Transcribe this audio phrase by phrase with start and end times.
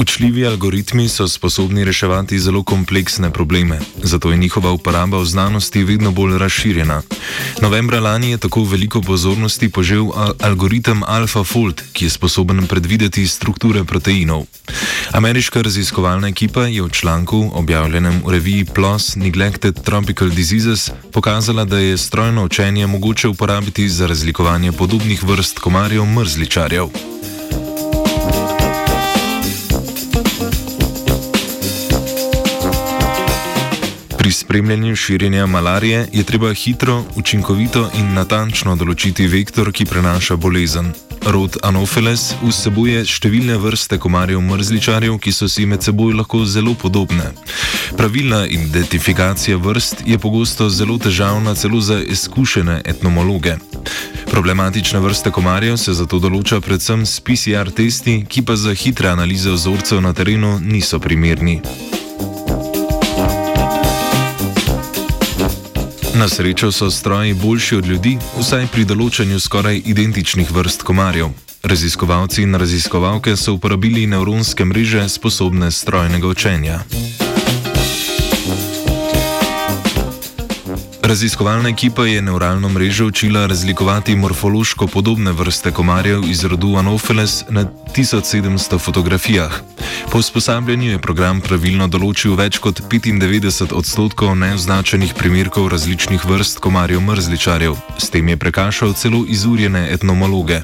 [0.00, 6.10] Učljivi algoritmi so sposobni reševati zelo kompleksne probleme, zato je njihova uporaba v znanosti vedno
[6.10, 7.02] bolj razširjena.
[7.60, 10.08] Novembra lani je tako veliko pozornosti požel
[10.40, 14.46] algoritem AlphaFold, ki je sposoben predvideti strukture proteinov.
[15.12, 21.78] Ameriška raziskovalna ekipa je v članku, objavljenem v reviji PLOS Neglected Tropical Diseases, pokazala, da
[21.78, 26.88] je strojno učenje mogoče uporabiti za razlikovanje podobnih vrst komarjev mrzličarjev.
[34.50, 40.88] Pri spremljanju širjenja malarije je treba hitro, učinkovito in natančno določiti vektor, ki prenaša bolezen.
[41.22, 47.30] Rod Anopheles vsebuje številne vrste komarjev mrzličarjev, ki so si med seboj lahko zelo podobne.
[47.94, 53.54] Pravilna identifikacija vrst je pogosto zelo težavna celo za izkušene etnomologe.
[54.34, 59.54] Problematične vrste komarjev se zato določa predvsem s PCR testi, ki pa za hitre analize
[59.54, 61.60] vzorcev na terenu niso primerni.
[66.14, 71.30] Na srečo so stroji boljši od ljudi, vsaj pri določanju skoraj identičnih vrst komarjev.
[71.62, 76.80] Raziskovalci in raziskovalke so uporabili nevronske mreže sposobne strojnega učenja.
[81.10, 87.64] Raziskovalna ekipa je neuralno mrežo učila razlikovati morfološko podobne vrste komarjev iz rodu Anopheles na
[87.96, 89.60] 1700 fotografijah.
[90.10, 97.02] Po usposabljanju je program pravilno določil več kot 95 odstotkov neoznačenih primerkov različnih vrst komarjev
[97.02, 100.62] mrzličarjev, s tem je prekašal celo izurjene etnomologe.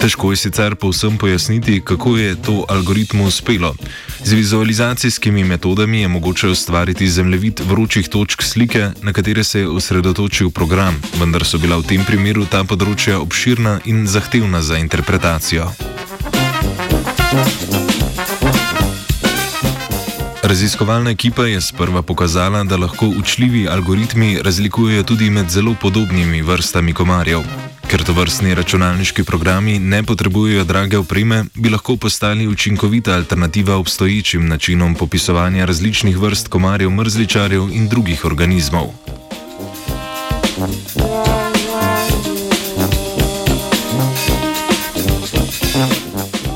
[0.00, 3.74] Težko je sicer povsem pojasniti, kako je to algoritmu uspelo.
[4.24, 10.50] Z vizualizacijskimi metodami je mogoče ustvariti zemljevid vročih točk slike, na katere se je osredotočil
[10.50, 15.70] program, vendar so bila v tem primeru ta področja obširna in zahtevna za interpretacijo.
[20.42, 26.92] Raziskovalna ekipa je sprva pokazala, da lahko učljivi algoritmi razlikujejo tudi med zelo podobnimi vrstami
[26.92, 27.44] komarjev.
[27.90, 34.48] Ker to vrstni računalniški programi ne potrebujejo drage opreme, bi lahko postali učinkovita alternativa obstoječim
[34.48, 39.09] načinom popisovanja različnih vrst komarjev, mrzličarjev in drugih organizmov.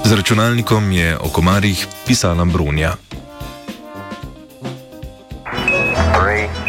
[0.04, 2.92] Z računalnikom je o komarjih pisala Brunja.
[6.12, 6.63] Three.